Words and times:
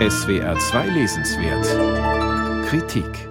SWR 0.00 0.58
2 0.58 0.88
Lesenswert 0.88 2.66
Kritik 2.66 3.28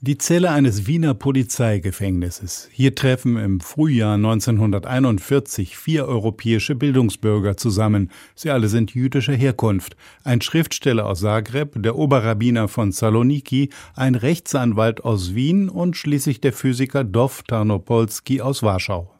Die 0.00 0.16
Zelle 0.16 0.50
eines 0.52 0.86
Wiener 0.86 1.12
Polizeigefängnisses. 1.12 2.70
Hier 2.72 2.94
treffen 2.94 3.36
im 3.36 3.60
Frühjahr 3.60 4.14
1941 4.14 5.76
vier 5.76 6.06
europäische 6.06 6.76
Bildungsbürger 6.76 7.58
zusammen. 7.58 8.10
Sie 8.34 8.48
alle 8.48 8.68
sind 8.68 8.94
jüdischer 8.94 9.34
Herkunft. 9.34 9.96
Ein 10.24 10.40
Schriftsteller 10.40 11.04
aus 11.04 11.20
Zagreb, 11.20 11.74
der 11.82 11.96
Oberrabbiner 11.96 12.68
von 12.68 12.92
Saloniki, 12.92 13.68
ein 13.94 14.14
Rechtsanwalt 14.14 15.04
aus 15.04 15.34
Wien 15.34 15.68
und 15.68 15.98
schließlich 15.98 16.40
der 16.40 16.54
Physiker 16.54 17.04
Dov 17.04 17.42
Tarnopolski 17.42 18.40
aus 18.40 18.62
Warschau. 18.62 19.19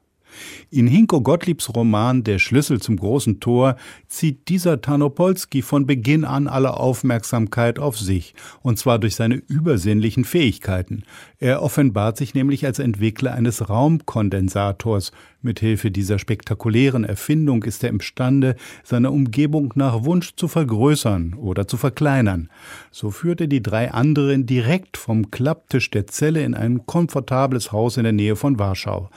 In 0.70 0.86
Hinko 0.86 1.20
Gottliebs 1.20 1.74
Roman 1.74 2.24
Der 2.24 2.38
Schlüssel 2.38 2.80
zum 2.80 2.96
großen 2.96 3.40
Tor 3.40 3.76
zieht 4.08 4.48
dieser 4.48 4.80
Tarnopolski 4.80 5.62
von 5.62 5.86
Beginn 5.86 6.24
an 6.24 6.48
alle 6.48 6.74
Aufmerksamkeit 6.74 7.78
auf 7.78 7.98
sich, 7.98 8.34
und 8.62 8.78
zwar 8.78 8.98
durch 8.98 9.16
seine 9.16 9.36
übersinnlichen 9.36 10.24
Fähigkeiten. 10.24 11.04
Er 11.38 11.62
offenbart 11.62 12.16
sich 12.16 12.34
nämlich 12.34 12.66
als 12.66 12.78
Entwickler 12.78 13.34
eines 13.34 13.68
Raumkondensators. 13.68 15.12
Mithilfe 15.42 15.90
dieser 15.90 16.18
spektakulären 16.18 17.04
Erfindung 17.04 17.64
ist 17.64 17.82
er 17.82 17.90
imstande, 17.90 18.56
seine 18.84 19.10
Umgebung 19.10 19.72
nach 19.74 20.04
Wunsch 20.04 20.34
zu 20.36 20.48
vergrößern 20.48 21.34
oder 21.34 21.66
zu 21.66 21.76
verkleinern. 21.76 22.50
So 22.90 23.10
führt 23.10 23.40
er 23.40 23.46
die 23.46 23.62
drei 23.62 23.90
anderen 23.90 24.46
direkt 24.46 24.96
vom 24.96 25.30
Klapptisch 25.30 25.90
der 25.90 26.06
Zelle 26.06 26.42
in 26.42 26.54
ein 26.54 26.86
komfortables 26.86 27.72
Haus 27.72 27.96
in 27.96 28.04
der 28.04 28.12
Nähe 28.12 28.36
von 28.36 28.58
Warschau. 28.58 29.10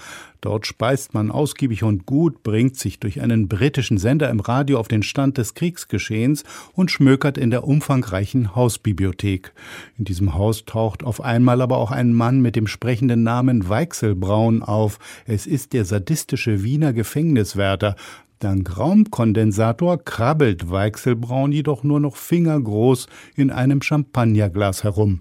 Dort 0.44 0.68
speist 0.68 1.14
man 1.14 1.32
ausgiebig 1.32 1.84
und 1.84 2.06
gut, 2.06 2.44
bringt 2.44 2.76
sich 2.76 3.00
durch 3.00 3.22
einen 3.22 3.48
britischen 3.48 3.98
Sender 3.98 4.30
im 4.30 4.42
Radio 4.42 4.78
auf 4.78 4.90
den 4.90 5.02
Stand 5.02 5.38
des 5.38 5.54
Kriegsgeschehens 5.54 6.44
und 6.74 6.92
schmökert 6.92 7.38
in 7.38 7.50
der 7.50 7.64
umfangreichen 7.64 8.54
Hausbibliothek. 8.54 9.54
In 9.98 10.04
diesem 10.04 10.34
Haus 10.34 10.66
taucht 10.66 11.06
auf 11.06 11.22
einmal 11.22 11.62
aber 11.62 11.78
auch 11.78 11.92
ein 11.92 12.12
Mann 12.12 12.42
mit 12.42 12.58
dem 12.58 12.68
sprechenden 12.68 13.24
Namen 13.24 13.70
Weichselbraun 13.70 14.64
auf. 14.64 15.00
Es 15.26 15.48
ist 15.48 15.72
der 15.72 15.86
sadistische 15.86 16.62
Wiener 16.62 16.92
Gefängniswärter, 16.92 17.96
Dank 18.40 18.78
Raumkondensator 18.78 20.04
krabbelt 20.04 20.70
Weichselbraun 20.70 21.54
jedoch 21.54 21.86
nur 21.86 22.02
noch 22.02 22.18
fingergroß 22.18 23.08
in 23.38 23.50
einem 23.50 23.82
Champagnerglas 23.82 24.84
herum. 24.84 25.20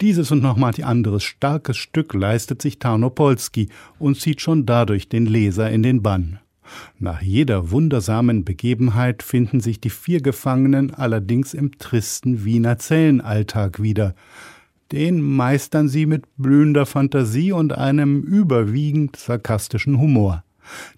Dieses 0.00 0.30
und 0.30 0.42
noch 0.42 0.56
manch 0.56 0.84
anderes 0.84 1.24
starkes 1.24 1.76
Stück 1.76 2.14
leistet 2.14 2.62
sich 2.62 2.78
Tarnopolski 2.78 3.68
und 3.98 4.20
zieht 4.20 4.40
schon 4.40 4.64
dadurch 4.64 5.08
den 5.08 5.26
Leser 5.26 5.70
in 5.70 5.82
den 5.82 6.02
Bann. 6.02 6.38
Nach 6.98 7.20
jeder 7.20 7.70
wundersamen 7.70 8.44
Begebenheit 8.44 9.22
finden 9.22 9.60
sich 9.60 9.80
die 9.80 9.90
vier 9.90 10.20
Gefangenen 10.20 10.94
allerdings 10.94 11.52
im 11.54 11.78
tristen 11.78 12.44
Wiener 12.44 12.78
Zellenalltag 12.78 13.82
wieder. 13.82 14.14
Den 14.92 15.20
meistern 15.20 15.88
sie 15.88 16.06
mit 16.06 16.24
blühender 16.36 16.86
Fantasie 16.86 17.52
und 17.52 17.72
einem 17.72 18.22
überwiegend 18.22 19.16
sarkastischen 19.16 19.98
Humor. 19.98 20.44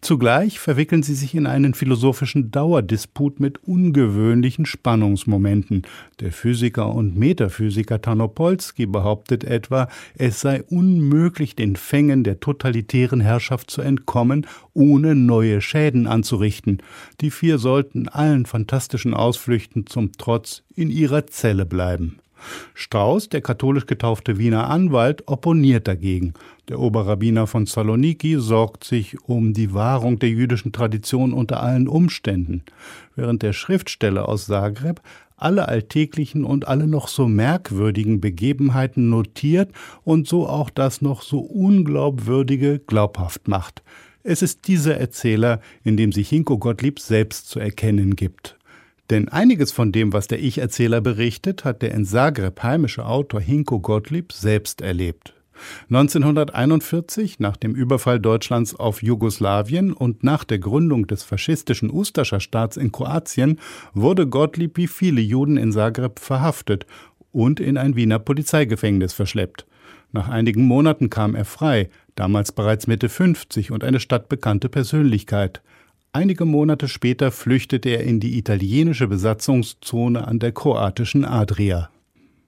Zugleich 0.01 0.59
verwickeln 0.59 1.03
sie 1.03 1.15
sich 1.15 1.35
in 1.35 1.47
einen 1.47 1.75
philosophischen 1.75 2.51
Dauerdisput 2.51 3.41
mit 3.41 3.63
ungewöhnlichen 3.65 4.67
Spannungsmomenten. 4.67 5.83
Der 6.21 6.33
Physiker 6.33 6.95
und 6.95 7.17
Metaphysiker 7.17 8.01
Tarnopolski 8.01 8.87
behauptet 8.87 9.45
etwa, 9.45 9.89
es 10.17 10.41
sei 10.41 10.63
unmöglich, 10.63 11.57
den 11.57 11.77
Fängen 11.77 12.25
der 12.25 12.41
totalitären 12.41 13.21
Herrschaft 13.21 13.71
zu 13.71 13.83
entkommen, 13.83 14.47
ohne 14.75 15.15
neue 15.15 15.61
Schäden 15.61 16.07
anzurichten. 16.07 16.83
Die 17.21 17.31
vier 17.31 17.59
sollten 17.59 18.09
allen 18.09 18.47
fantastischen 18.47 19.15
Ausflüchten 19.15 19.87
zum 19.87 20.13
Trotz 20.13 20.63
in 20.75 20.91
ihrer 20.91 21.27
Zelle 21.27 21.67
bleiben. 21.67 22.19
Strauß, 22.75 23.29
der 23.29 23.41
katholisch 23.41 23.87
getaufte 23.87 24.39
Wiener 24.39 24.69
Anwalt, 24.69 25.27
opponiert 25.27 25.89
dagegen. 25.89 26.35
Der 26.69 26.79
Oberrabbiner 26.79 27.47
von 27.47 27.67
Saloniki 27.67 28.39
sorgt 28.39 28.85
sich 28.85 29.21
um 29.23 29.53
die 29.53 29.75
Wahrung 29.75 30.19
der 30.19 30.29
jüdischen 30.29 30.73
Tradition 30.73 31.33
unter 31.33 31.63
allen 31.63 31.89
Umständen, 31.89 32.63
während 33.17 33.43
der 33.43 33.53
Schriftsteller 33.53 34.29
aus 34.29 34.47
Zagreb 34.47 35.01
alle 35.41 35.69
alltäglichen 35.69 36.45
und 36.45 36.69
alle 36.69 36.87
noch 36.87 37.09
so 37.09 37.27
merkwürdigen 37.27 38.21
Begebenheiten 38.21 39.09
notiert 39.09 39.73
und 40.05 40.29
so 40.29 40.47
auch 40.47 40.71
das 40.71 41.01
noch 41.01 41.23
so 41.23 41.41
unglaubwürdige 41.41 42.79
glaubhaft 42.79 43.49
macht. 43.49 43.83
Es 44.23 44.43
ist 44.43 44.69
dieser 44.69 44.99
Erzähler, 44.99 45.61
in 45.83 45.97
dem 45.97 46.13
sich 46.13 46.29
Hinko 46.29 46.59
Gottlieb 46.59 47.01
selbst 47.01 47.49
zu 47.49 47.59
erkennen 47.59 48.17
gibt. 48.17 48.60
Denn 49.11 49.29
einiges 49.29 49.73
von 49.73 49.91
dem, 49.91 50.13
was 50.13 50.29
der 50.29 50.41
Ich-Erzähler 50.41 51.01
berichtet, 51.01 51.65
hat 51.65 51.83
der 51.83 51.93
in 51.93 52.05
Zagreb 52.05 52.63
heimische 52.63 53.05
Autor 53.05 53.41
Hinko 53.41 53.81
Gottlieb 53.81 54.33
selbst 54.33 54.81
erlebt. 54.81 55.35
1941, 55.91 57.41
nach 57.41 57.57
dem 57.57 57.75
Überfall 57.75 58.21
Deutschlands 58.21 58.75
auf 58.75 59.03
Jugoslawien 59.03 59.93
und 59.93 60.23
nach 60.23 60.45
der 60.45 60.59
Gründung 60.59 61.07
des 61.07 61.23
faschistischen 61.23 61.91
Ustascher 61.91 62.41
Staats 62.41 62.77
in 62.77 62.93
Kroatien, 62.93 63.59
wurde 63.93 64.27
Gottlieb 64.27 64.77
wie 64.77 64.87
viele 64.87 65.21
Juden 65.21 65.57
in 65.57 65.73
Zagreb 65.73 66.19
verhaftet 66.19 66.87
und 67.33 67.61
in 67.61 67.77
ein 67.77 67.97
Wiener 67.97 68.21
Polizeigefängnis 68.21 69.13
verschleppt. 69.13 69.67
Nach 70.13 70.29
einigen 70.29 70.65
Monaten 70.65 71.11
kam 71.11 71.35
er 71.35 71.45
frei, 71.45 71.91
damals 72.15 72.53
bereits 72.53 72.87
Mitte 72.87 73.09
50 73.09 73.71
und 73.71 73.85
eine 73.85 74.01
stadtbekannte 74.01 74.69
Persönlichkeit. 74.69 75.63
Einige 76.13 76.45
Monate 76.45 76.89
später 76.89 77.31
flüchtete 77.31 77.91
er 77.91 78.03
in 78.03 78.19
die 78.19 78.37
italienische 78.37 79.07
Besatzungszone 79.07 80.27
an 80.27 80.41
der 80.41 80.51
kroatischen 80.51 81.25
Adria. 81.25 81.89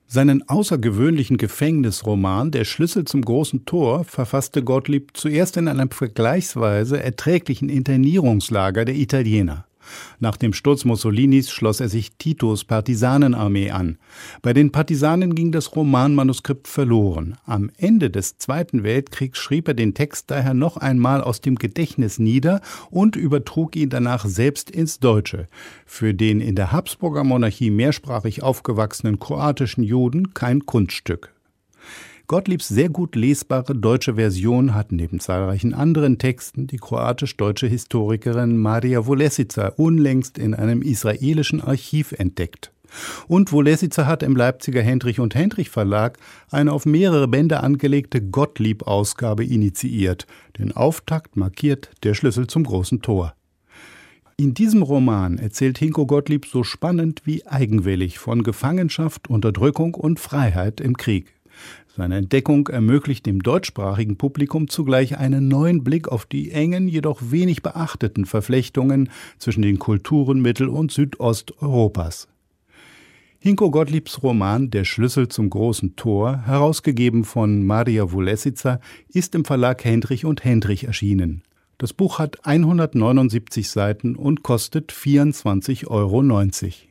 Seinen 0.09 0.49
außergewöhnlichen 0.49 1.37
Gefängnisroman 1.37 2.51
Der 2.51 2.65
Schlüssel 2.65 3.05
zum 3.05 3.23
großen 3.23 3.65
Tor 3.65 4.03
verfasste 4.03 4.65
Gottlieb 4.65 5.17
zuerst 5.17 5.57
in 5.57 5.69
einem 5.69 5.91
vergleichsweise 5.91 7.01
erträglichen 7.01 7.69
Internierungslager 7.69 8.85
der 8.85 8.97
Italiener. 8.97 9.65
Nach 10.21 10.37
dem 10.37 10.53
Sturz 10.53 10.85
Mussolinis 10.85 11.51
schloss 11.51 11.81
er 11.81 11.89
sich 11.89 12.13
Titos 12.19 12.65
Partisanenarmee 12.65 13.71
an. 13.71 13.99
Bei 14.43 14.53
den 14.53 14.73
Partisanen 14.73 15.35
ging 15.35 15.53
das 15.53 15.75
Romanmanuskript 15.75 16.69
verloren. 16.69 17.37
Am 17.45 17.71
Ende 17.77 18.11
des 18.11 18.39
Zweiten 18.39 18.83
Weltkriegs 18.83 19.39
schrieb 19.39 19.69
er 19.69 19.75
den 19.75 19.95
Text 19.95 20.31
daher 20.31 20.55
noch 20.55 20.77
einmal 20.77 21.21
aus 21.23 21.41
dem 21.41 21.57
Gedächtnis 21.57 22.19
nieder 22.19 22.61
und 22.91 23.17
übertrug 23.17 23.77
ihn 23.77 23.91
danach 23.91 24.27
selbst 24.27 24.71
ins 24.71 25.01
Deutsche. 25.01 25.49
Für 25.87 26.15
den 26.15 26.41
in 26.41 26.57
der 26.57 26.73
Habsburger 26.73 27.25
Monarchie 27.25 27.71
mehrsprachig 27.71 28.43
aufgewachsenen 28.43 29.19
kroatischen 29.19 29.85
Juden 29.85 30.35
kein 30.35 30.67
Kunststück. 30.67 31.33
Gottliebs 32.33 32.69
sehr 32.69 32.89
gut 32.89 33.15
lesbare 33.15 33.75
deutsche 33.75 34.15
Version 34.15 34.75
hat 34.75 34.91
neben 34.91 35.21
zahlreichen 35.21 35.75
anderen 35.75 36.17
Texten 36.17 36.67
die 36.67 36.79
kroatisch-deutsche 36.79 37.67
Historikerin 37.67 38.57
Maria 38.57 39.07
Volesica 39.07 39.69
unlängst 39.77 40.39
in 40.39 40.55
einem 40.55 40.81
israelischen 40.81 41.61
Archiv 41.61 42.13
entdeckt. 42.13 42.73
Und 43.29 43.53
Volesica 43.53 44.07
hat 44.07 44.23
im 44.23 44.35
Leipziger 44.35 44.81
Hendrich 44.81 45.21
und 45.21 45.35
Hendrich 45.35 45.69
Verlag 45.69 46.17
eine 46.51 46.73
auf 46.73 46.87
mehrere 46.87 47.29
Bände 47.29 47.61
angelegte 47.61 48.23
Gottlieb-Ausgabe 48.23 49.45
initiiert. 49.45 50.27
Den 50.57 50.73
Auftakt 50.73 51.37
markiert 51.37 51.91
der 52.03 52.15
Schlüssel 52.15 52.47
zum 52.47 52.65
großen 52.65 53.03
Tor. 53.03 53.35
In 54.39 54.55
diesem 54.55 54.83
Roman 54.83 55.37
erzählt 55.37 55.77
Hinko 55.77 56.07
Gottlieb 56.07 56.47
so 56.47 56.65
spannend 56.65 57.21
wie 57.27 57.47
eigenwillig 57.47 58.19
von 58.19 58.43
Gefangenschaft, 58.43 59.29
Unterdrückung 59.29 59.93
und 59.93 60.19
Freiheit 60.19 60.81
im 60.81 60.97
Krieg. 60.97 61.35
Seine 61.95 62.17
Entdeckung 62.17 62.69
ermöglicht 62.69 63.27
dem 63.27 63.43
deutschsprachigen 63.43 64.17
Publikum 64.17 64.69
zugleich 64.69 65.19
einen 65.19 65.49
neuen 65.49 65.85
Blick 65.85 66.09
auf 66.09 66.25
die 66.25 66.51
engen, 66.51 66.89
jedoch 66.89 67.21
wenig 67.21 67.63
beachteten 67.63 68.25
Verflechtungen 68.25 69.11
zwischen 69.37 69.61
den 69.61 69.79
Kulturen 69.79 70.41
Mittel- 70.41 70.71
und 70.71 70.91
Südosteuropas. 70.91 72.29
Hinko 73.41 73.71
Gottliebs 73.71 74.23
Roman 74.23 74.71
Der 74.71 74.85
Schlüssel 74.85 75.29
zum 75.29 75.51
großen 75.51 75.95
Tor, 75.97 76.47
herausgegeben 76.47 77.25
von 77.25 77.67
Maria 77.67 78.11
Vulesica, 78.11 78.81
ist 79.09 79.35
im 79.35 79.45
Verlag 79.45 79.85
Hendrich 79.85 80.25
und 80.25 80.45
Hendrich 80.45 80.85
erschienen. 80.85 81.43
Das 81.77 81.93
Buch 81.93 82.19
hat 82.19 82.47
179 82.47 83.69
Seiten 83.69 84.17
und 84.17 84.43
kostet 84.43 84.93
24,90 84.93 85.89
Euro. 85.89 86.23